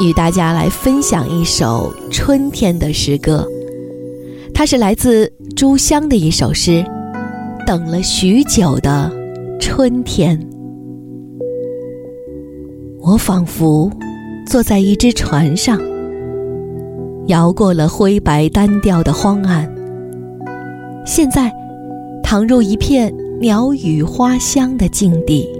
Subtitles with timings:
[0.00, 3.44] 与大家来分享一首春天的诗歌，
[4.54, 6.84] 它是来自朱湘的一首诗，
[7.66, 9.10] 《等了许久的
[9.58, 10.38] 春天》。
[13.00, 13.90] 我仿佛
[14.46, 15.80] 坐在一只船上，
[17.26, 19.68] 摇过了灰白单调的荒岸，
[21.04, 21.52] 现在
[22.22, 25.57] 躺入一片鸟语花香的境地。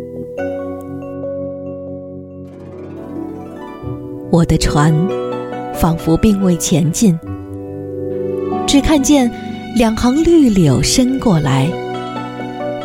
[4.31, 4.95] 我的船
[5.75, 7.19] 仿佛并未前进，
[8.67, 9.31] 只看见
[9.75, 11.67] 两行绿柳伸过来，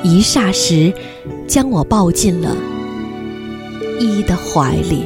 [0.04, 0.94] 一霎时
[1.46, 2.56] 将我抱进了
[4.00, 5.04] 一的怀里。